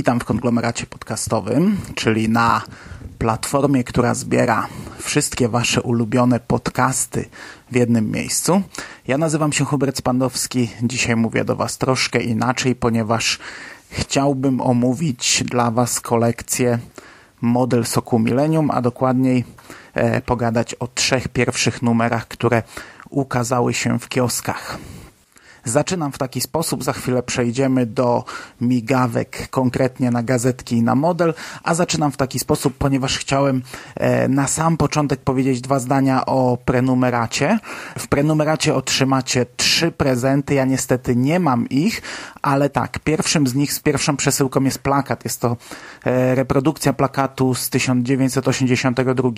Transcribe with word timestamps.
Witam 0.00 0.20
w 0.20 0.24
konglomeracie 0.24 0.86
podcastowym, 0.86 1.76
czyli 1.94 2.28
na 2.28 2.62
platformie, 3.18 3.84
która 3.84 4.14
zbiera 4.14 4.66
wszystkie 4.98 5.48
Wasze 5.48 5.82
ulubione 5.82 6.40
podcasty 6.40 7.28
w 7.70 7.76
jednym 7.76 8.10
miejscu. 8.10 8.62
Ja 9.06 9.18
nazywam 9.18 9.52
się 9.52 9.64
Hubert 9.64 9.98
Spandowski. 9.98 10.70
Dzisiaj 10.82 11.16
mówię 11.16 11.44
do 11.44 11.56
Was 11.56 11.78
troszkę 11.78 12.20
inaczej, 12.20 12.74
ponieważ 12.74 13.38
chciałbym 13.90 14.60
omówić 14.60 15.44
dla 15.46 15.70
Was 15.70 16.00
kolekcję 16.00 16.78
model 17.40 17.84
Soku 17.86 18.18
Millennium, 18.18 18.70
a 18.70 18.82
dokładniej 18.82 19.44
e, 19.94 20.20
pogadać 20.20 20.74
o 20.74 20.86
trzech 20.86 21.28
pierwszych 21.28 21.82
numerach, 21.82 22.28
które 22.28 22.62
ukazały 23.10 23.74
się 23.74 23.98
w 23.98 24.08
kioskach. 24.08 24.78
Zaczynam 25.64 26.12
w 26.12 26.18
taki 26.18 26.40
sposób, 26.40 26.84
za 26.84 26.92
chwilę 26.92 27.22
przejdziemy 27.22 27.86
do 27.86 28.24
migawek, 28.60 29.48
konkretnie 29.50 30.10
na 30.10 30.22
gazetki 30.22 30.76
i 30.76 30.82
na 30.82 30.94
model, 30.94 31.34
a 31.62 31.74
zaczynam 31.74 32.12
w 32.12 32.16
taki 32.16 32.38
sposób, 32.38 32.74
ponieważ 32.78 33.18
chciałem 33.18 33.62
e, 33.94 34.28
na 34.28 34.46
sam 34.46 34.76
początek 34.76 35.20
powiedzieć 35.20 35.60
dwa 35.60 35.78
zdania 35.78 36.26
o 36.26 36.58
prenumeracie. 36.64 37.58
W 37.98 38.08
prenumeracie 38.08 38.74
otrzymacie 38.74 39.46
trzy 39.56 39.92
prezenty, 39.92 40.54
ja 40.54 40.64
niestety 40.64 41.16
nie 41.16 41.40
mam 41.40 41.68
ich, 41.68 42.02
ale 42.42 42.70
tak, 42.70 42.98
pierwszym 42.98 43.46
z 43.46 43.54
nich, 43.54 43.72
z 43.72 43.80
pierwszą 43.80 44.16
przesyłką 44.16 44.64
jest 44.64 44.78
plakat. 44.78 45.24
Jest 45.24 45.40
to 45.40 45.56
e, 46.04 46.34
reprodukcja 46.34 46.92
plakatu 46.92 47.54
z 47.54 47.70
1982 47.70 49.30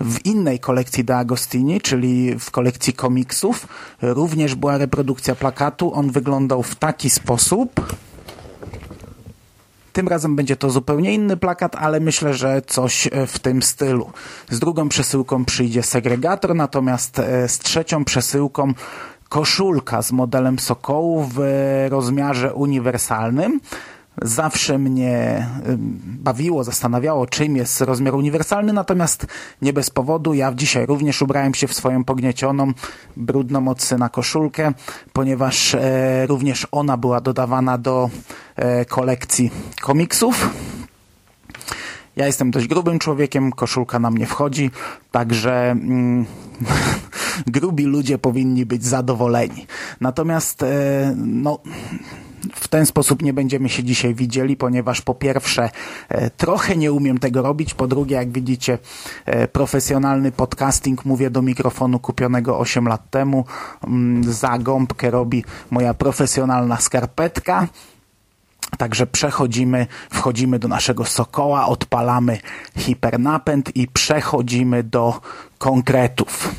w 0.00 0.26
innej 0.26 0.60
kolekcji 0.60 1.04
De 1.04 1.16
Agostini, 1.16 1.80
czyli 1.80 2.38
w 2.38 2.50
kolekcji 2.50 2.92
komiksów. 2.92 3.66
Również 4.02 4.54
była 4.54 4.78
reprodukcja 4.78 5.33
plakatu. 5.34 5.94
On 5.94 6.10
wyglądał 6.10 6.62
w 6.62 6.74
taki 6.74 7.10
sposób. 7.10 7.96
Tym 9.92 10.08
razem 10.08 10.36
będzie 10.36 10.56
to 10.56 10.70
zupełnie 10.70 11.14
inny 11.14 11.36
plakat, 11.36 11.76
ale 11.76 12.00
myślę, 12.00 12.34
że 12.34 12.62
coś 12.66 13.06
e, 13.06 13.26
w 13.26 13.38
tym 13.38 13.62
stylu. 13.62 14.10
Z 14.50 14.58
drugą 14.58 14.88
przesyłką 14.88 15.44
przyjdzie 15.44 15.82
segregator, 15.82 16.54
natomiast 16.54 17.18
e, 17.18 17.48
z 17.48 17.58
trzecią 17.58 18.04
przesyłką 18.04 18.74
koszulka 19.28 20.02
z 20.02 20.12
modelem 20.12 20.58
Sokołu 20.58 21.28
w 21.34 21.40
rozmiarze 21.90 22.54
uniwersalnym. 22.54 23.60
Zawsze 24.22 24.78
mnie 24.78 25.46
bawiło, 26.04 26.64
zastanawiało, 26.64 27.26
czym 27.26 27.56
jest 27.56 27.80
rozmiar 27.80 28.14
uniwersalny, 28.14 28.72
natomiast 28.72 29.26
nie 29.62 29.72
bez 29.72 29.90
powodu. 29.90 30.34
Ja 30.34 30.54
dzisiaj 30.54 30.86
również 30.86 31.22
ubrałem 31.22 31.54
się 31.54 31.66
w 31.66 31.74
swoją 31.74 32.04
pogniecioną, 32.04 32.72
brudną 33.16 33.68
od 33.68 33.82
syna 33.82 34.08
koszulkę, 34.08 34.72
ponieważ 35.12 35.74
e, 35.74 36.26
również 36.26 36.66
ona 36.72 36.96
była 36.96 37.20
dodawana 37.20 37.78
do 37.78 38.10
e, 38.56 38.84
kolekcji 38.84 39.50
komiksów. 39.80 40.50
Ja 42.16 42.26
jestem 42.26 42.50
dość 42.50 42.66
grubym 42.66 42.98
człowiekiem, 42.98 43.52
koszulka 43.52 43.98
na 43.98 44.10
mnie 44.10 44.26
wchodzi, 44.26 44.70
także 45.10 45.70
mm, 45.70 46.24
grubi 47.46 47.84
ludzie 47.84 48.18
powinni 48.18 48.66
być 48.66 48.84
zadowoleni. 48.84 49.66
Natomiast 50.00 50.62
e, 50.62 51.14
no 51.16 51.58
w 52.54 52.68
ten 52.68 52.86
sposób 52.86 53.22
nie 53.22 53.32
będziemy 53.32 53.68
się 53.68 53.84
dzisiaj 53.84 54.14
widzieli, 54.14 54.56
ponieważ 54.56 55.00
po 55.00 55.14
pierwsze 55.14 55.70
e, 56.08 56.30
trochę 56.30 56.76
nie 56.76 56.92
umiem 56.92 57.18
tego 57.18 57.42
robić, 57.42 57.74
po 57.74 57.86
drugie 57.86 58.16
jak 58.16 58.32
widzicie 58.32 58.78
e, 59.26 59.48
profesjonalny 59.48 60.32
podcasting 60.32 61.04
mówię 61.04 61.30
do 61.30 61.42
mikrofonu 61.42 61.98
kupionego 61.98 62.58
8 62.58 62.88
lat 62.88 63.10
temu, 63.10 63.44
mm, 63.84 64.32
za 64.32 64.58
gąbkę 64.58 65.10
robi 65.10 65.44
moja 65.70 65.94
profesjonalna 65.94 66.76
skarpetka. 66.80 67.68
Także 68.78 69.06
przechodzimy, 69.06 69.86
wchodzimy 70.10 70.58
do 70.58 70.68
naszego 70.68 71.04
sokoła, 71.04 71.66
odpalamy 71.66 72.38
hipernapęd 72.78 73.76
i 73.76 73.88
przechodzimy 73.88 74.82
do 74.82 75.20
konkretów. 75.58 76.54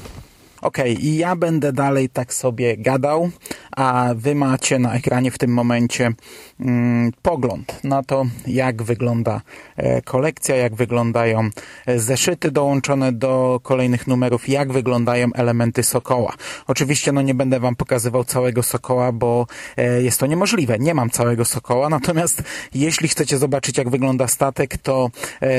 Ok, 0.62 0.78
i 1.00 1.17
ja 1.17 1.35
będę 1.35 1.73
dalej 1.73 2.09
tak 2.09 2.34
sobie 2.34 2.78
gadał, 2.78 3.29
a 3.75 4.09
wy 4.15 4.35
macie 4.35 4.79
na 4.79 4.93
ekranie 4.93 5.31
w 5.31 5.37
tym 5.37 5.53
momencie 5.53 6.11
mm, 6.59 7.11
pogląd 7.21 7.83
na 7.83 8.03
to, 8.03 8.25
jak 8.47 8.83
wygląda 8.83 9.41
e, 9.77 10.01
kolekcja, 10.01 10.55
jak 10.55 10.75
wyglądają 10.75 11.49
e, 11.85 11.99
zeszyty 11.99 12.51
dołączone 12.51 13.11
do 13.11 13.59
kolejnych 13.63 14.07
numerów, 14.07 14.49
jak 14.49 14.73
wyglądają 14.73 15.33
elementy 15.33 15.83
Sokoła. 15.83 16.33
Oczywiście 16.67 17.11
no 17.11 17.21
nie 17.21 17.33
będę 17.33 17.59
wam 17.59 17.75
pokazywał 17.75 18.23
całego 18.23 18.63
Sokoła, 18.63 19.11
bo 19.11 19.47
e, 19.77 20.01
jest 20.01 20.19
to 20.19 20.25
niemożliwe. 20.25 20.79
Nie 20.79 20.93
mam 20.93 21.09
całego 21.09 21.45
Sokoła, 21.45 21.89
natomiast 21.99 22.43
jeśli 22.73 23.07
chcecie 23.07 23.37
zobaczyć, 23.37 23.77
jak 23.77 23.89
wygląda 23.89 24.27
statek, 24.27 24.77
to 24.77 25.09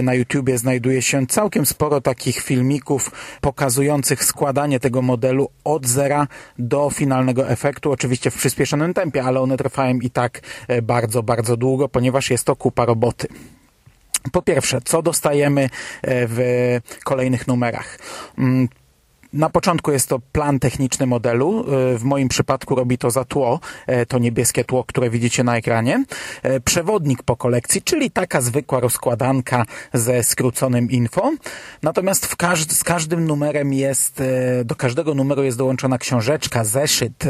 na 0.03 0.15
YouTubie 0.15 0.59
znajduje 0.59 1.03
się 1.03 1.27
całkiem 1.27 1.67
sporo 1.67 2.01
takich 2.01 2.43
filmików 2.43 3.11
pokazujących 3.41 4.25
składanie 4.25 4.81
tego 4.81 5.03
modelu 5.03 5.49
od 5.65 5.87
zera 5.87 6.27
do 6.59 6.91
finalnego 6.91 7.49
efektu, 7.49 7.93
oczywiście 7.93 8.06
w 8.31 8.37
przyspieszonym 8.37 8.95
tempie, 8.95 9.25
ale 9.25 9.41
one 9.41 9.57
trwają 9.57 9.99
i 9.99 10.11
tak 10.11 10.41
e, 10.69 10.83
bardzo, 10.83 11.23
bardzo 11.23 11.57
długo, 11.57 11.89
ponieważ 11.89 12.31
jest 12.31 12.45
to 12.45 12.57
kupa 12.57 12.85
roboty. 12.85 13.29
Po 14.33 14.43
pierwsze, 14.43 14.81
co 14.85 15.03
dostajemy 15.03 15.63
e, 15.63 15.69
w 16.03 16.79
kolejnych 17.05 17.47
numerach? 17.47 17.99
Na 19.37 19.51
początku 19.51 19.93
jest 19.93 20.09
to 20.09 20.19
plan 20.33 20.59
techniczny 20.59 21.07
modelu. 21.07 21.65
W 21.97 22.03
moim 22.05 22.29
przypadku 22.29 22.75
robi 22.75 22.99
to 22.99 23.11
za 23.11 23.25
tło, 23.25 23.61
e, 23.87 24.07
to 24.07 24.19
niebieskie 24.19 24.65
tło, 24.65 24.85
które 24.85 25.11
widzicie 25.11 25.45
na 25.45 25.57
ekranie. 25.57 26.05
E, 26.43 26.61
przewodnik 26.61 27.23
po 27.23 27.37
kolekcji, 27.37 27.83
czyli 27.83 28.11
taka 28.11 28.41
zwykła 28.41 28.81
rozkładanka 28.81 29.65
ze 29.95 30.23
skróconym 30.23 30.91
info. 30.91 31.33
Natomiast 31.83 32.27
w 32.27 32.37
każd 32.37 32.73
z 32.73 32.85
każdym 32.85 33.27
numerem 33.27 33.73
jest, 33.73 34.21
e, 34.21 34.65
do 34.65 34.75
każdego 34.75 35.15
numeru 35.15 35.43
jest 35.43 35.59
dołączona 35.59 35.99
książeczka, 35.99 36.65
zeszyt, 36.65 37.25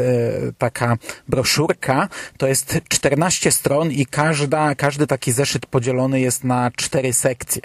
taka 0.57 0.97
broszurka. 1.27 2.09
To 2.37 2.47
jest 2.47 2.79
14 2.89 3.51
stron 3.51 3.91
i 3.91 4.05
każda, 4.05 4.75
każdy 4.75 5.07
taki 5.07 5.31
zeszyt 5.31 5.65
podzielony 5.65 6.19
jest 6.19 6.43
na 6.43 6.71
cztery 6.75 7.13
sekcje. 7.13 7.61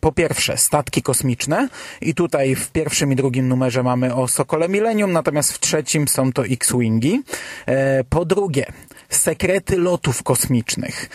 Po 0.00 0.12
pierwsze, 0.12 0.56
statki 0.56 1.02
kosmiczne 1.02 1.68
i 2.00 2.14
tutaj 2.14 2.54
w 2.54 2.70
pierwszym 2.70 3.12
i 3.12 3.16
drugim 3.16 3.41
drugim 3.42 3.48
numerze 3.48 3.82
mamy 3.82 4.14
o 4.14 4.28
Sokole 4.28 4.68
Millennium, 4.68 5.12
natomiast 5.12 5.52
w 5.52 5.58
trzecim 5.58 6.08
są 6.08 6.32
to 6.32 6.46
X-Wingi. 6.46 7.22
E, 7.66 8.04
po 8.04 8.24
drugie, 8.24 8.66
sekrety 9.08 9.78
lotów 9.78 10.22
kosmicznych. 10.22 11.08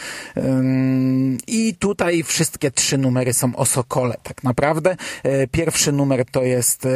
I 1.48 1.76
tutaj 1.80 2.24
wszystkie 2.24 2.72
trzy 2.72 2.98
numery 2.98 3.34
są 3.34 3.56
o 3.56 3.66
Sokole, 3.66 4.16
tak 4.24 4.44
naprawdę. 4.44 4.96
E, 5.24 5.48
pierwszy 5.48 5.92
numer 5.92 6.26
to 6.26 6.44
jest 6.44 6.86
e, 6.86 6.90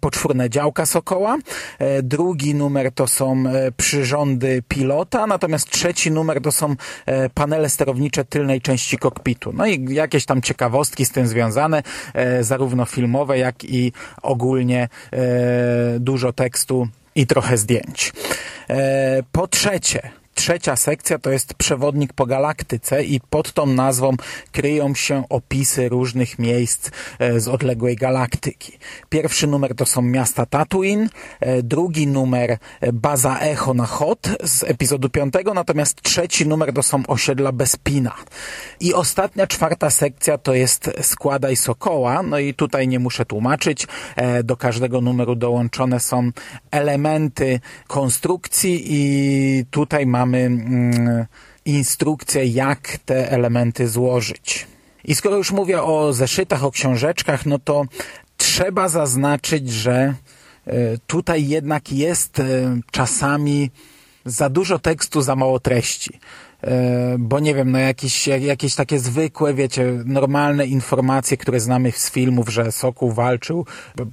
poczwórne 0.00 0.50
działka 0.50 0.86
Sokoła. 0.86 1.38
E, 1.78 2.02
drugi 2.02 2.54
numer 2.54 2.92
to 2.92 3.06
są 3.06 3.44
e, 3.46 3.72
przyrządy 3.72 4.62
pilota, 4.68 5.26
natomiast 5.26 5.70
trzeci 5.70 6.10
numer 6.10 6.40
to 6.40 6.52
są 6.52 6.74
e, 7.06 7.30
panele 7.30 7.68
sterownicze 7.68 8.24
tylnej 8.24 8.60
części 8.60 8.98
kokpitu. 8.98 9.52
No 9.52 9.66
i 9.66 9.94
jakieś 9.94 10.24
tam 10.24 10.42
ciekawostki 10.42 11.06
z 11.06 11.10
tym 11.10 11.26
związane, 11.26 11.82
zarówno 12.40 12.84
filmowe, 12.84 13.38
jak 13.38 13.64
i 13.64 13.92
ogólnie 14.22 14.88
dużo 16.00 16.32
tekstu 16.32 16.88
i 17.14 17.26
trochę 17.26 17.56
zdjęć. 17.56 18.12
Po 19.32 19.48
trzecie, 19.48 20.10
Trzecia 20.34 20.76
sekcja 20.76 21.18
to 21.18 21.30
jest 21.30 21.54
przewodnik 21.54 22.12
po 22.12 22.26
galaktyce 22.26 23.04
i 23.04 23.20
pod 23.20 23.52
tą 23.52 23.66
nazwą 23.66 24.16
kryją 24.52 24.94
się 24.94 25.24
opisy 25.28 25.88
różnych 25.88 26.38
miejsc 26.38 26.90
e, 27.18 27.40
z 27.40 27.48
odległej 27.48 27.96
galaktyki. 27.96 28.78
Pierwszy 29.08 29.46
numer 29.46 29.74
to 29.74 29.86
są 29.86 30.02
miasta 30.02 30.46
Tatooine, 30.46 31.08
e, 31.40 31.62
drugi 31.62 32.06
numer 32.06 32.50
e, 32.50 32.92
baza 32.92 33.38
Echo 33.38 33.74
na 33.74 33.86
Hot 33.86 34.28
z 34.44 34.64
epizodu 34.64 35.10
piątego, 35.10 35.54
natomiast 35.54 36.02
trzeci 36.02 36.46
numer 36.46 36.72
to 36.72 36.82
są 36.82 37.02
osiedla 37.06 37.52
Bespina. 37.52 38.14
I 38.80 38.94
ostatnia, 38.94 39.46
czwarta 39.46 39.90
sekcja 39.90 40.38
to 40.38 40.54
jest 40.54 40.90
Składaj 41.02 41.56
Sokoła, 41.56 42.22
no 42.22 42.38
i 42.38 42.54
tutaj 42.54 42.88
nie 42.88 42.98
muszę 42.98 43.24
tłumaczyć, 43.24 43.86
do 44.44 44.56
każdego 44.56 45.00
numeru 45.00 45.34
dołączone 45.34 46.00
są 46.00 46.30
elementy 46.70 47.60
konstrukcji 47.86 48.82
i 48.86 49.64
tutaj 49.70 50.06
mamy 50.06 50.21
mamy 50.26 50.38
mm, 50.38 51.26
instrukcję, 51.64 52.46
jak 52.46 52.98
te 53.04 53.30
elementy 53.30 53.88
złożyć. 53.88 54.66
I 55.04 55.14
skoro 55.14 55.36
już 55.36 55.52
mówię 55.52 55.82
o 55.82 56.12
zeszytach, 56.12 56.64
o 56.64 56.70
książeczkach, 56.70 57.46
no 57.46 57.58
to 57.58 57.84
trzeba 58.36 58.88
zaznaczyć, 58.88 59.70
że 59.70 59.94
e, 59.96 60.14
tutaj 61.06 61.48
jednak 61.48 61.92
jest 61.92 62.40
e, 62.40 62.44
czasami 62.90 63.70
za 64.24 64.48
dużo 64.48 64.78
tekstu, 64.78 65.22
za 65.22 65.36
mało 65.36 65.60
treści. 65.60 66.20
E, 66.62 67.16
bo 67.18 67.40
nie 67.40 67.54
wiem, 67.54 67.70
no 67.70 67.78
jakieś, 67.78 68.26
jakieś 68.26 68.74
takie 68.74 68.98
zwykłe, 68.98 69.54
wiecie, 69.54 69.92
normalne 70.04 70.66
informacje, 70.66 71.36
które 71.36 71.60
znamy 71.60 71.92
z 71.92 72.10
filmów, 72.10 72.48
że 72.48 72.72
Sokół 72.72 73.12
walczył 73.12 73.66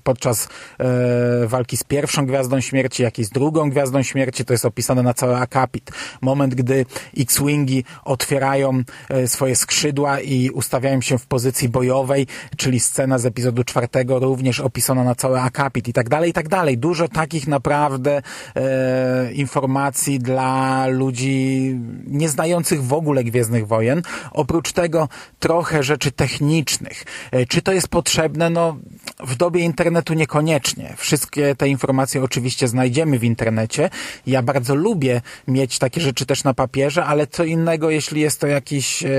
podczas 0.03 0.47
e, 0.79 1.47
walki 1.47 1.77
z 1.77 1.83
pierwszą 1.83 2.25
Gwiazdą 2.25 2.61
Śmierci, 2.61 3.03
jak 3.03 3.19
i 3.19 3.23
z 3.23 3.29
drugą 3.29 3.69
Gwiazdą 3.69 4.03
Śmierci, 4.03 4.45
to 4.45 4.53
jest 4.53 4.65
opisane 4.65 5.03
na 5.03 5.13
cały 5.13 5.35
akapit. 5.35 5.91
Moment, 6.21 6.55
gdy 6.55 6.85
X-Wingi 7.17 7.83
otwierają 8.05 8.83
e, 9.09 9.27
swoje 9.27 9.55
skrzydła 9.55 10.19
i 10.19 10.49
ustawiają 10.49 11.01
się 11.01 11.17
w 11.17 11.27
pozycji 11.27 11.69
bojowej, 11.69 12.27
czyli 12.57 12.79
scena 12.79 13.17
z 13.17 13.25
epizodu 13.25 13.63
czwartego, 13.63 14.19
również 14.19 14.59
opisana 14.59 15.03
na 15.03 15.15
cały 15.15 15.41
akapit 15.41 15.87
i 15.87 15.93
tak 15.93 16.09
dalej, 16.09 16.29
i 16.29 16.33
tak 16.33 16.47
dalej. 16.47 16.77
Dużo 16.77 17.07
takich 17.07 17.47
naprawdę 17.47 18.21
e, 18.55 19.31
informacji 19.33 20.19
dla 20.19 20.87
ludzi 20.87 21.75
nie 22.07 22.29
znających 22.39 22.83
w 22.83 22.93
ogóle 22.93 23.23
Gwiezdnych 23.23 23.67
Wojen. 23.67 24.01
Oprócz 24.31 24.71
tego 24.71 25.09
trochę 25.39 25.83
rzeczy 25.83 26.11
technicznych. 26.11 27.03
E, 27.31 27.45
czy 27.45 27.61
to 27.61 27.71
jest 27.71 27.87
potrzebne? 27.87 28.49
No, 28.49 28.77
w 29.19 29.35
dobie 29.35 29.61
internetu 29.61 30.13
niekoniecznie. 30.13 30.93
Wszystkie 30.97 31.55
te 31.55 31.69
informacje 31.69 32.23
oczywiście 32.23 32.67
znajdziemy 32.67 33.19
w 33.19 33.23
internecie. 33.23 33.89
Ja 34.27 34.41
bardzo 34.41 34.75
lubię 34.75 35.21
mieć 35.47 35.79
takie 35.79 36.01
rzeczy 36.01 36.25
też 36.25 36.43
na 36.43 36.53
papierze, 36.53 37.05
ale 37.05 37.27
co 37.27 37.43
innego, 37.43 37.89
jeśli 37.89 38.21
jest 38.21 38.39
to 38.39 38.47
jakiś 38.47 39.03
e, 39.03 39.09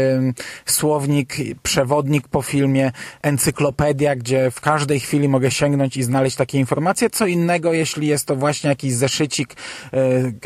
słownik, 0.66 1.36
przewodnik 1.62 2.28
po 2.28 2.42
filmie, 2.42 2.92
encyklopedia, 3.22 4.16
gdzie 4.16 4.50
w 4.50 4.60
każdej 4.60 5.00
chwili 5.00 5.28
mogę 5.28 5.50
sięgnąć 5.50 5.96
i 5.96 6.02
znaleźć 6.02 6.36
takie 6.36 6.58
informacje. 6.58 7.10
Co 7.10 7.26
innego, 7.26 7.72
jeśli 7.72 8.06
jest 8.06 8.26
to 8.26 8.36
właśnie 8.36 8.70
jakiś 8.70 8.92
zeszycik, 8.92 9.54
e, 9.92 9.98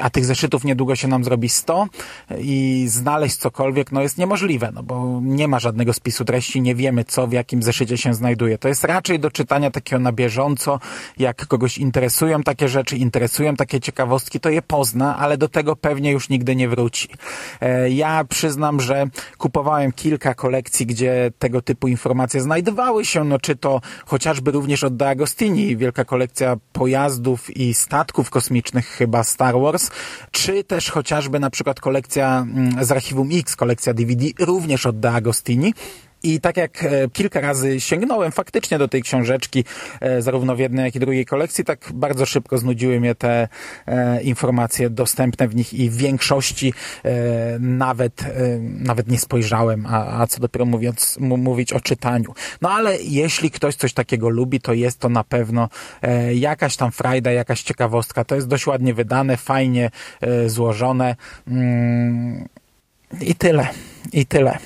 a 0.02 0.10
tych 0.10 0.24
zeszytów 0.24 0.64
niedługo 0.64 0.96
się 0.96 1.08
nam 1.08 1.24
zrobi 1.24 1.48
100 1.48 1.86
i 2.38 2.84
znaleźć 2.88 3.36
cokolwiek, 3.36 3.92
no 3.92 4.02
jest 4.02 4.18
niemożliwe, 4.18 4.70
no 4.74 4.82
bo 4.82 5.20
nie 5.22 5.48
ma 5.48 5.58
żadnego 5.58 5.92
spisu 5.92 6.24
treści, 6.24 6.60
nie 6.60 6.74
wiemy 6.74 7.04
co, 7.04 7.26
w 7.26 7.32
jakim 7.32 7.62
zeszycie 7.62 7.98
się 7.98 8.14
znajduje. 8.14 8.58
To 8.58 8.68
jest 8.68 8.84
raczej 8.84 9.18
do 9.18 9.30
czytania 9.30 9.43
takiego 9.46 10.00
na 10.00 10.12
bieżąco, 10.12 10.80
jak 11.18 11.46
kogoś 11.46 11.78
interesują 11.78 12.42
takie 12.42 12.68
rzeczy, 12.68 12.96
interesują 12.96 13.56
takie 13.56 13.80
ciekawostki, 13.80 14.40
to 14.40 14.50
je 14.50 14.62
pozna, 14.62 15.18
ale 15.18 15.38
do 15.38 15.48
tego 15.48 15.76
pewnie 15.76 16.12
już 16.12 16.28
nigdy 16.28 16.56
nie 16.56 16.68
wróci. 16.68 17.08
E, 17.60 17.90
ja 17.90 18.24
przyznam, 18.24 18.80
że 18.80 19.06
kupowałem 19.38 19.92
kilka 19.92 20.34
kolekcji, 20.34 20.86
gdzie 20.86 21.32
tego 21.38 21.62
typu 21.62 21.88
informacje 21.88 22.40
znajdowały 22.40 23.04
się, 23.04 23.24
no 23.24 23.38
czy 23.38 23.56
to 23.56 23.80
chociażby 24.06 24.50
również 24.50 24.84
od 24.84 24.94
D'Agostini, 24.94 25.76
wielka 25.76 26.04
kolekcja 26.04 26.56
pojazdów 26.72 27.56
i 27.56 27.74
statków 27.74 28.30
kosmicznych 28.30 28.86
chyba 28.86 29.24
Star 29.24 29.54
Wars, 29.60 29.90
czy 30.30 30.64
też 30.64 30.90
chociażby 30.90 31.40
na 31.40 31.50
przykład 31.50 31.80
kolekcja 31.80 32.46
z 32.80 32.92
archiwum 32.92 33.28
X, 33.32 33.56
kolekcja 33.56 33.94
DVD, 33.94 34.24
również 34.38 34.86
od 34.86 34.96
D'Agostini. 34.96 35.72
I 36.24 36.40
tak 36.40 36.56
jak 36.56 36.84
e, 36.84 37.08
kilka 37.12 37.40
razy 37.40 37.80
sięgnąłem 37.80 38.32
faktycznie 38.32 38.78
do 38.78 38.88
tej 38.88 39.02
książeczki, 39.02 39.64
e, 40.00 40.22
zarówno 40.22 40.56
w 40.56 40.58
jednej, 40.58 40.84
jak 40.84 40.96
i 40.96 41.00
drugiej 41.00 41.26
kolekcji, 41.26 41.64
tak 41.64 41.90
bardzo 41.94 42.26
szybko 42.26 42.58
znudziły 42.58 43.00
mnie 43.00 43.14
te 43.14 43.48
e, 43.86 44.22
informacje 44.22 44.90
dostępne 44.90 45.48
w 45.48 45.54
nich 45.54 45.74
i 45.74 45.90
w 45.90 45.96
większości 45.96 46.72
nawet, 47.60 48.24
nawet 48.64 49.08
nie 49.08 49.18
spojrzałem, 49.18 49.86
a, 49.86 50.20
a 50.22 50.26
co 50.26 50.40
dopiero 50.40 50.64
mówiąc, 50.64 51.18
mówić 51.20 51.72
o 51.72 51.80
czytaniu. 51.80 52.34
No 52.62 52.70
ale 52.70 52.98
jeśli 53.02 53.50
ktoś 53.50 53.74
coś 53.74 53.92
takiego 53.92 54.28
lubi, 54.28 54.60
to 54.60 54.72
jest 54.72 54.98
to 54.98 55.08
na 55.08 55.24
pewno 55.24 55.68
jakaś 56.34 56.76
tam 56.76 56.92
frajda, 56.92 57.30
jakaś 57.32 57.62
ciekawostka. 57.62 58.24
To 58.24 58.34
jest 58.34 58.48
dość 58.48 58.66
ładnie 58.66 58.94
wydane, 58.94 59.36
fajnie 59.36 59.90
złożone. 60.46 61.16
Mm, 61.48 62.48
I 63.20 63.34
tyle. 63.34 63.68
I 64.12 64.26
tyle. 64.26 64.58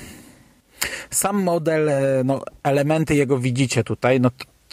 Sam 1.11 1.43
model, 1.43 1.89
e, 1.89 2.23
no, 2.25 2.41
elementy 2.63 3.15
jego 3.15 3.39
widzicie 3.39 3.83
tutaj, 3.83 4.19
no 4.19 4.31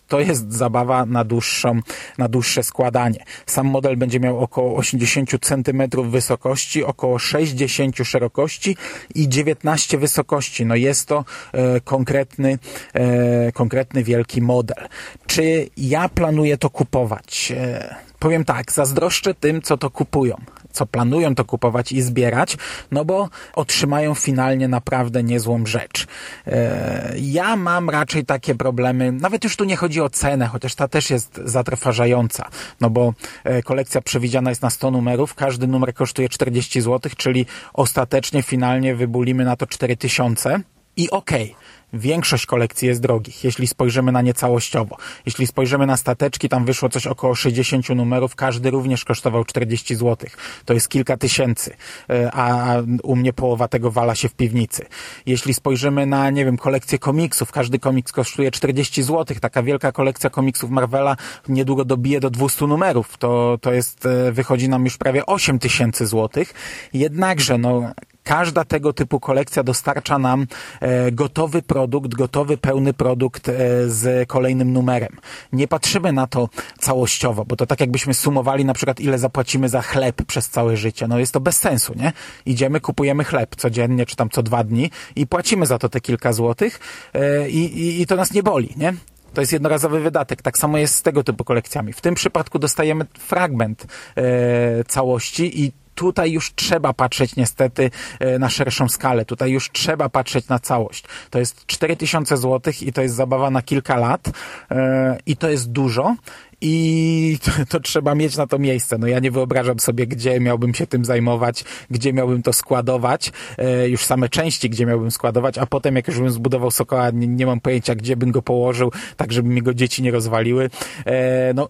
to 0.08 0.20
jest 0.20 0.52
zabawa 0.52 1.06
na, 1.06 1.24
dłuższą, 1.24 1.80
na 2.18 2.28
dłuższe 2.28 2.62
składanie. 2.62 3.24
Sam 3.46 3.66
model 3.66 3.96
będzie 3.96 4.20
miał 4.20 4.38
około 4.38 4.76
80 4.76 5.30
cm 5.40 6.10
wysokości, 6.10 6.84
około 6.84 7.18
60 7.18 7.96
szerokości 8.04 8.76
i 9.14 9.28
19 9.28 9.98
wysokości. 9.98 10.66
No 10.66 10.74
jest 10.74 11.08
to 11.08 11.24
e, 11.52 11.80
konkretny, 11.80 12.58
e, 12.94 13.52
konkretny 13.52 14.04
wielki 14.04 14.42
model. 14.42 14.88
Czy 15.26 15.68
ja 15.76 16.08
planuję 16.08 16.58
to 16.58 16.70
kupować? 16.70 17.52
E, 17.56 17.94
powiem 18.18 18.44
tak, 18.44 18.72
zazdroszczę 18.72 19.34
tym, 19.34 19.62
co 19.62 19.76
to 19.76 19.90
kupują 19.90 20.36
co 20.76 20.86
planują 20.86 21.34
to 21.34 21.44
kupować 21.44 21.92
i 21.92 22.02
zbierać, 22.02 22.56
no 22.90 23.04
bo 23.04 23.28
otrzymają 23.54 24.14
finalnie 24.14 24.68
naprawdę 24.68 25.22
niezłą 25.22 25.66
rzecz. 25.66 26.06
E, 26.46 27.14
ja 27.18 27.56
mam 27.56 27.90
raczej 27.90 28.24
takie 28.24 28.54
problemy, 28.54 29.12
nawet 29.12 29.44
już 29.44 29.56
tu 29.56 29.64
nie 29.64 29.76
chodzi 29.76 30.00
o 30.00 30.10
cenę, 30.10 30.46
chociaż 30.46 30.74
ta 30.74 30.88
też 30.88 31.10
jest 31.10 31.40
zatrważająca, 31.44 32.48
no 32.80 32.90
bo 32.90 33.14
e, 33.44 33.62
kolekcja 33.62 34.00
przewidziana 34.00 34.50
jest 34.50 34.62
na 34.62 34.70
100 34.70 34.90
numerów, 34.90 35.34
każdy 35.34 35.66
numer 35.66 35.94
kosztuje 35.94 36.28
40 36.28 36.80
zł, 36.80 37.12
czyli 37.16 37.46
ostatecznie 37.72 38.42
finalnie 38.42 38.94
wybulimy 38.94 39.44
na 39.44 39.56
to 39.56 39.66
4000 39.66 40.60
i 40.96 41.10
okej, 41.10 41.52
okay 41.52 41.75
Większość 41.96 42.46
kolekcji 42.46 42.88
jest 42.88 43.00
drogich, 43.00 43.44
jeśli 43.44 43.66
spojrzymy 43.66 44.12
na 44.12 44.22
nie 44.22 44.34
całościowo. 44.34 44.96
Jeśli 45.26 45.46
spojrzymy 45.46 45.86
na 45.86 45.96
stateczki, 45.96 46.48
tam 46.48 46.64
wyszło 46.64 46.88
coś 46.88 47.06
około 47.06 47.34
60 47.34 47.88
numerów, 47.88 48.34
każdy 48.34 48.70
również 48.70 49.04
kosztował 49.04 49.44
40 49.44 49.94
zł. 49.94 50.30
To 50.64 50.74
jest 50.74 50.88
kilka 50.88 51.16
tysięcy, 51.16 51.76
e, 52.10 52.30
a 52.32 52.76
u 53.02 53.16
mnie 53.16 53.32
połowa 53.32 53.68
tego 53.68 53.90
wala 53.90 54.14
się 54.14 54.28
w 54.28 54.34
piwnicy. 54.34 54.86
Jeśli 55.26 55.54
spojrzymy 55.54 56.06
na, 56.06 56.30
nie 56.30 56.44
wiem, 56.44 56.56
kolekcję 56.56 56.98
komiksów, 56.98 57.52
każdy 57.52 57.78
komiks 57.78 58.12
kosztuje 58.12 58.50
40 58.50 59.02
zł. 59.02 59.36
Taka 59.40 59.62
wielka 59.62 59.92
kolekcja 59.92 60.30
komiksów 60.30 60.70
Marvela 60.70 61.16
niedługo 61.48 61.84
dobije 61.84 62.20
do 62.20 62.30
200 62.30 62.66
numerów. 62.66 63.16
To, 63.18 63.58
to 63.60 63.72
jest, 63.72 64.06
e, 64.06 64.32
wychodzi 64.32 64.68
nam 64.68 64.84
już 64.84 64.96
prawie 64.96 65.26
8 65.26 65.58
tysięcy 65.58 66.06
złotych. 66.06 66.54
Jednakże, 66.92 67.58
no, 67.58 67.82
każda 68.26 68.64
tego 68.64 68.92
typu 68.92 69.20
kolekcja 69.20 69.62
dostarcza 69.62 70.18
nam 70.18 70.46
e, 70.80 71.12
gotowy 71.12 71.62
produkt, 71.62 72.14
gotowy, 72.14 72.56
pełny 72.56 72.92
produkt 72.92 73.48
e, 73.48 73.52
z 73.86 74.28
kolejnym 74.28 74.72
numerem. 74.72 75.16
Nie 75.52 75.68
patrzymy 75.68 76.12
na 76.12 76.26
to 76.26 76.48
całościowo, 76.78 77.44
bo 77.44 77.56
to 77.56 77.66
tak 77.66 77.80
jakbyśmy 77.80 78.14
sumowali 78.14 78.64
na 78.64 78.74
przykład 78.74 79.00
ile 79.00 79.18
zapłacimy 79.18 79.68
za 79.68 79.82
chleb 79.82 80.22
przez 80.26 80.48
całe 80.48 80.76
życie. 80.76 81.08
No 81.08 81.18
jest 81.18 81.32
to 81.32 81.40
bez 81.40 81.56
sensu, 81.56 81.94
nie? 81.96 82.12
Idziemy, 82.46 82.80
kupujemy 82.80 83.24
chleb 83.24 83.56
codziennie, 83.56 84.06
czy 84.06 84.16
tam 84.16 84.30
co 84.30 84.42
dwa 84.42 84.64
dni 84.64 84.90
i 85.16 85.26
płacimy 85.26 85.66
za 85.66 85.78
to 85.78 85.88
te 85.88 86.00
kilka 86.00 86.32
złotych 86.32 86.80
e, 87.14 87.50
i, 87.50 87.80
i, 87.80 88.00
i 88.02 88.06
to 88.06 88.16
nas 88.16 88.32
nie 88.32 88.42
boli, 88.42 88.74
nie? 88.76 88.94
To 89.34 89.40
jest 89.40 89.52
jednorazowy 89.52 90.00
wydatek. 90.00 90.42
Tak 90.42 90.58
samo 90.58 90.78
jest 90.78 90.94
z 90.94 91.02
tego 91.02 91.24
typu 91.24 91.44
kolekcjami. 91.44 91.92
W 91.92 92.00
tym 92.00 92.14
przypadku 92.14 92.58
dostajemy 92.58 93.04
fragment 93.18 93.86
e, 94.16 94.84
całości 94.84 95.64
i 95.64 95.72
tutaj 95.96 96.32
już 96.32 96.54
trzeba 96.54 96.92
patrzeć 96.92 97.36
niestety 97.36 97.90
e, 98.20 98.38
na 98.38 98.48
szerszą 98.48 98.88
skalę. 98.88 99.24
Tutaj 99.24 99.50
już 99.50 99.70
trzeba 99.72 100.08
patrzeć 100.08 100.48
na 100.48 100.58
całość. 100.58 101.04
To 101.30 101.38
jest 101.38 101.66
4000 101.66 102.36
zł 102.36 102.72
i 102.82 102.92
to 102.92 103.02
jest 103.02 103.14
zabawa 103.14 103.50
na 103.50 103.62
kilka 103.62 103.96
lat 103.96 104.30
e, 104.70 105.18
i 105.26 105.36
to 105.36 105.48
jest 105.48 105.70
dużo 105.72 106.16
i 106.60 107.38
to, 107.44 107.50
to, 107.68 107.80
trzeba 107.80 108.14
mieć 108.14 108.36
na 108.36 108.46
to 108.46 108.58
miejsce. 108.58 108.98
No 108.98 109.06
ja 109.06 109.18
nie 109.18 109.30
wyobrażam 109.30 109.80
sobie, 109.80 110.06
gdzie 110.06 110.40
miałbym 110.40 110.74
się 110.74 110.86
tym 110.86 111.04
zajmować, 111.04 111.64
gdzie 111.90 112.12
miałbym 112.12 112.42
to 112.42 112.52
składować, 112.52 113.32
e, 113.58 113.88
już 113.88 114.04
same 114.04 114.28
części, 114.28 114.70
gdzie 114.70 114.86
miałbym 114.86 115.10
składować, 115.10 115.58
a 115.58 115.66
potem 115.66 115.96
jak 115.96 116.08
już 116.08 116.18
bym 116.18 116.30
zbudował 116.30 116.70
Sokoła, 116.70 117.10
nie, 117.10 117.26
nie 117.26 117.46
mam 117.46 117.60
pojęcia, 117.60 117.94
gdzie 117.94 118.16
bym 118.16 118.32
go 118.32 118.42
położył, 118.42 118.92
tak 119.16 119.32
żeby 119.32 119.48
mi 119.48 119.62
go 119.62 119.74
dzieci 119.74 120.02
nie 120.02 120.10
rozwaliły. 120.10 120.70
E, 121.06 121.54
no 121.54 121.68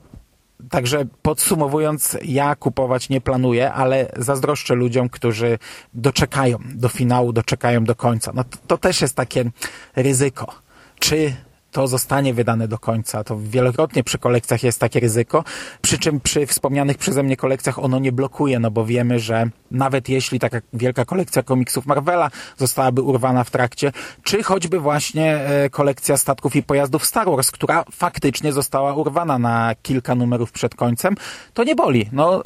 Także 0.71 1.05
podsumowując, 1.23 2.19
ja 2.25 2.57
kupować 2.57 3.09
nie 3.09 3.21
planuję, 3.21 3.73
ale 3.73 4.13
zazdroszczę 4.17 4.75
ludziom, 4.75 5.09
którzy 5.09 5.59
doczekają 5.95 6.59
do 6.75 6.89
finału, 6.89 7.33
doczekają 7.33 7.85
do 7.85 7.95
końca. 7.95 8.33
No 8.35 8.45
to, 8.45 8.59
to 8.67 8.79
też 8.79 9.01
jest 9.01 9.15
takie 9.15 9.51
ryzyko. 9.97 10.55
Czy 10.99 11.37
to 11.77 11.87
zostanie 11.87 12.35
wydane 12.35 12.69
do 12.69 12.79
końca. 12.79 13.25
To 13.25 13.39
wielokrotnie 13.41 14.05
przy 14.05 14.19
kolekcjach 14.19 14.63
jest 14.63 14.81
takie 14.81 15.01
ryzyko, 15.01 15.45
przy 15.83 15.99
czym 15.99 16.21
przy 16.21 16.47
wspomnianych 16.47 16.99
przeze 16.99 17.23
mnie 17.23 17.37
kolekcjach 17.37 17.79
ono 17.79 17.99
nie 17.99 18.13
blokuje, 18.13 18.59
no 18.59 18.71
bo 18.71 18.85
wiemy, 18.85 19.19
że 19.19 19.51
nawet 19.71 20.09
jeśli 20.09 20.39
taka 20.39 20.61
wielka 20.73 21.05
kolekcja 21.05 21.43
komiksów 21.43 21.87
Marvela 21.87 22.31
zostałaby 22.57 23.03
urwana 23.03 23.45
w 23.45 23.51
trakcie, 23.51 23.93
czy 24.23 24.43
choćby 24.43 24.81
właśnie 24.81 25.37
e, 25.37 25.71
kolekcja 25.71 26.17
statków 26.17 26.57
i 26.57 26.63
pojazdów 26.63 27.07
Star 27.07 27.27
Wars, 27.27 27.51
która 27.51 27.85
faktycznie 27.93 28.53
została 28.53 28.95
urwana 28.95 29.39
na 29.39 29.75
kilka 29.83 30.15
numerów 30.15 30.53
przed 30.53 30.75
końcem, 30.75 31.15
to 31.55 31.65
nie 31.65 31.75
boli. 31.75 32.09
No, 32.13 32.43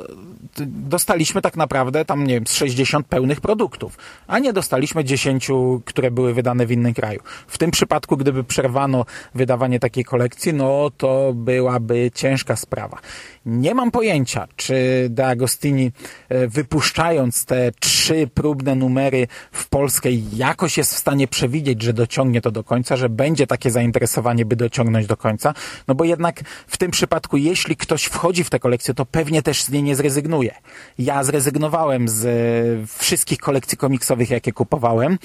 dostaliśmy 0.67 1.43
tak 1.43 1.57
naprawdę 1.57 2.05
tam, 2.05 2.25
nie 2.25 2.35
wiem, 2.35 2.47
z 2.47 2.55
60 2.55 3.07
pełnych 3.07 3.41
produktów, 3.41 3.99
a 4.27 4.39
nie 4.39 4.53
dostaliśmy 4.53 5.05
10, 5.05 5.49
które 5.85 6.11
były 6.11 6.35
wydane 6.35 6.67
w 6.67 6.71
innym 6.73 6.95
kraju. 6.95 7.21
W 7.47 7.59
tym 7.59 7.71
przypadku, 7.71 8.17
gdyby 8.17 8.45
przerwano 8.45 9.05
wydawanie 9.35 9.81
takiej 9.81 10.05
kolekcji, 10.05 10.55
no 10.55 10.91
to 10.97 11.33
byłaby 11.35 12.11
ciężka 12.15 12.57
sprawa. 12.57 12.99
Nie 13.47 13.75
mam 13.75 13.91
pojęcia, 13.91 14.49
czy 14.57 15.07
De 15.11 15.27
Agostini 15.27 15.93
e, 16.29 16.49
wypuszczając 16.49 17.45
te 17.45 17.73
trzy 17.81 18.29
próbne 18.35 18.75
numery 18.75 19.27
w 19.53 19.69
Polskę 19.69 20.09
jakoś 20.33 20.79
jest 20.79 20.95
w 20.95 20.99
stanie 20.99 21.29
przewidzieć, 21.29 21.83
że 21.83 21.93
dociągnie 21.93 22.41
to 22.41 22.51
do 22.51 22.65
końca, 22.65 22.97
że 22.97 23.09
będzie 23.09 23.47
takie 23.47 23.71
zainteresowanie, 23.71 24.45
by 24.45 24.57
dociągnąć 24.57 25.07
do 25.07 25.17
końca. 25.17 25.55
No 25.89 25.95
bo 25.95 26.05
jednak 26.05 26.41
w 26.67 26.79
tym 26.79 26.91
przypadku, 26.91 27.37
jeśli 27.37 27.77
ktoś 27.77 28.05
wchodzi 28.05 28.45
w 28.45 28.51
tę 28.51 28.59
kolekcję, 28.59 28.95
to 28.95 29.07
pewnie 29.07 29.43
też 29.43 29.63
z 29.63 29.71
niej 29.71 29.83
nie 29.83 29.97
zrezygnuje. 29.97 30.55
Ja 30.99 31.25
zrezygnowałem 31.25 32.09
z 32.09 32.25
e, 32.25 32.87
wszystkich 32.99 33.39
kolekcji 33.39 33.79
komiksowych, 33.79 34.31
jakie 34.31 34.53
kupowałem. 34.53 35.13
E, 35.13 35.19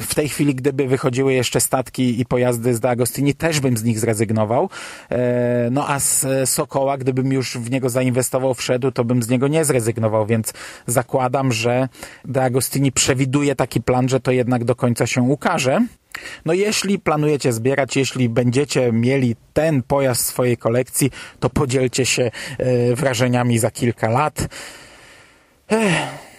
w 0.00 0.14
tej 0.14 0.28
chwili, 0.28 0.54
gdyby 0.54 0.86
wychodziły 0.86 1.32
jeszcze 1.34 1.60
statki 1.60 2.20
i 2.20 2.26
pojazdy 2.26 2.74
z 2.74 2.80
De 2.82 2.90
Agostini, 2.90 3.34
też 3.34 3.60
bym 3.60 3.76
z 3.76 3.84
nich 3.84 3.98
zrezygnował. 3.98 4.70
No 5.70 5.88
a 5.88 6.00
z 6.00 6.26
Sokoła, 6.50 6.98
gdybym 6.98 7.32
już 7.32 7.56
w 7.56 7.70
niego 7.70 7.90
zainwestował, 7.90 8.54
wszedł, 8.54 8.90
to 8.90 9.04
bym 9.04 9.22
z 9.22 9.28
niego 9.28 9.48
nie 9.48 9.64
zrezygnował, 9.64 10.26
więc 10.26 10.52
zakładam, 10.86 11.52
że 11.52 11.88
De 12.24 12.42
Agostini 12.42 12.92
przewiduje 12.92 13.54
taki 13.54 13.80
plan, 13.80 14.08
że 14.08 14.20
to 14.20 14.32
jednak 14.32 14.64
do 14.64 14.74
końca 14.74 15.06
się 15.06 15.22
ukaże. 15.22 15.80
No 16.44 16.52
jeśli 16.52 16.98
planujecie 16.98 17.52
zbierać, 17.52 17.96
jeśli 17.96 18.28
będziecie 18.28 18.92
mieli 18.92 19.36
ten 19.52 19.82
pojazd 19.82 20.22
w 20.22 20.26
swojej 20.26 20.56
kolekcji, 20.56 21.10
to 21.40 21.50
podzielcie 21.50 22.06
się 22.06 22.30
e, 22.58 22.94
wrażeniami 22.94 23.58
za 23.58 23.70
kilka 23.70 24.08
lat. 24.08 24.48
Ech. 25.68 26.31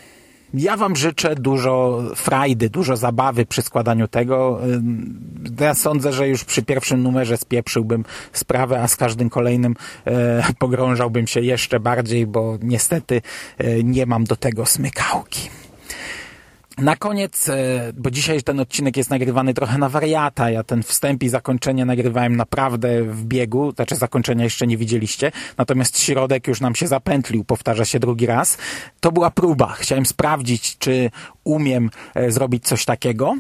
Ja 0.54 0.78
Wam 0.78 0.96
życzę 0.96 1.36
dużo 1.36 2.04
frajdy, 2.16 2.70
dużo 2.70 2.98
zabawy 2.98 3.46
przy 3.46 3.62
składaniu 3.62 4.08
tego. 4.08 4.60
Ja 5.60 5.74
sądzę, 5.74 6.14
że 6.14 6.28
już 6.28 6.44
przy 6.44 6.64
pierwszym 6.64 7.04
numerze 7.04 7.38
spieprzyłbym 7.38 8.06
sprawę, 8.34 8.82
a 8.82 8.88
z 8.88 8.96
każdym 8.96 9.30
kolejnym 9.30 9.76
e, 10.06 10.44
pogrążałbym 10.60 11.28
się 11.28 11.42
jeszcze 11.42 11.80
bardziej, 11.80 12.28
bo 12.28 12.58
niestety 12.62 13.22
e, 13.58 13.84
nie 13.84 14.06
mam 14.06 14.24
do 14.24 14.36
tego 14.36 14.66
smykałki. 14.66 15.50
Na 16.78 16.96
koniec, 16.96 17.50
e, 17.50 17.94
bo 17.98 18.12
dzisiaj 18.12 18.44
ten 18.44 18.60
odcinek 18.60 18.98
jest 18.98 19.10
nagrywany 19.10 19.54
trochę 19.54 19.78
na 19.78 19.90
wariata, 19.90 20.50
ja 20.50 20.64
ten 20.64 20.84
wstęp 20.84 21.24
i 21.24 21.30
zakończenie 21.30 21.86
nagrywałem 21.86 22.36
naprawdę 22.36 23.04
w 23.04 23.26
biegu, 23.26 23.72
znaczy 23.72 23.96
zakończenia 23.96 24.44
jeszcze 24.44 24.68
nie 24.68 24.78
widzieliście, 24.78 25.32
natomiast 25.58 26.00
środek 26.00 26.48
już 26.48 26.62
nam 26.62 26.76
się 26.76 26.88
zapętlił, 26.88 27.44
powtarza 27.44 27.86
się 27.86 28.00
drugi 28.00 28.26
raz. 28.26 28.58
To 29.00 29.12
była 29.12 29.32
próba, 29.32 29.68
chciałem 29.68 30.06
sprawdzić, 30.06 30.78
czy 30.78 31.12
umiem 31.44 31.90
e, 32.16 32.32
zrobić 32.32 32.66
coś 32.66 32.86
takiego. 32.86 33.36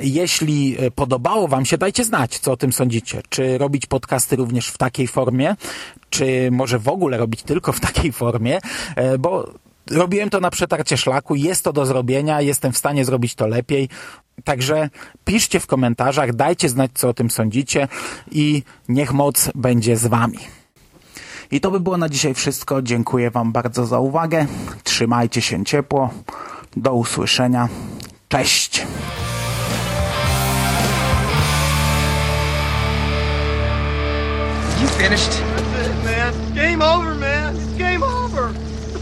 Jeśli 0.00 0.76
e, 0.78 0.90
podobało 0.90 1.48
Wam 1.48 1.64
się, 1.64 1.78
dajcie 1.78 2.04
znać, 2.04 2.38
co 2.38 2.52
o 2.52 2.56
tym 2.56 2.72
sądzicie. 2.72 3.20
Czy 3.28 3.58
robić 3.58 3.86
podcasty 3.86 4.36
również 4.36 4.68
w 4.68 4.78
takiej 4.78 5.06
formie, 5.06 5.56
czy 6.10 6.48
może 6.50 6.78
w 6.78 6.88
ogóle 6.88 7.18
robić 7.18 7.42
tylko 7.42 7.72
w 7.72 7.80
takiej 7.80 8.12
formie, 8.12 8.58
bo 9.18 9.52
robiłem 9.90 10.30
to 10.30 10.40
na 10.40 10.50
przetarcie 10.50 10.96
szlaku, 10.96 11.34
jest 11.34 11.64
to 11.64 11.72
do 11.72 11.86
zrobienia, 11.86 12.40
jestem 12.40 12.72
w 12.72 12.78
stanie 12.78 13.04
zrobić 13.04 13.34
to 13.34 13.46
lepiej. 13.46 13.88
Także 14.44 14.90
piszcie 15.24 15.60
w 15.60 15.66
komentarzach, 15.66 16.32
dajcie 16.32 16.68
znać, 16.68 16.90
co 16.94 17.08
o 17.08 17.14
tym 17.14 17.30
sądzicie 17.30 17.88
i 18.30 18.62
niech 18.88 19.12
moc 19.12 19.50
będzie 19.54 19.96
z 19.96 20.06
Wami. 20.06 20.38
I 21.50 21.60
to 21.60 21.70
by 21.70 21.80
było 21.80 21.96
na 21.96 22.08
dzisiaj 22.08 22.34
wszystko. 22.34 22.82
Dziękuję 22.82 23.30
Wam 23.30 23.52
bardzo 23.52 23.86
za 23.86 23.98
uwagę. 23.98 24.46
Trzymajcie 24.84 25.42
się 25.42 25.64
ciepło. 25.64 26.10
Do 26.76 26.94
usłyszenia. 26.94 27.68
Cześć. 28.28 28.86
You 34.80 34.88
finished? 34.88 35.30
That's 35.30 35.86
it, 35.86 36.04
man. 36.04 36.54
Game 36.54 36.82
over, 36.82 37.14
man. 37.14 37.56
It's 37.56 37.78
game 37.78 38.02
over. 38.02 38.65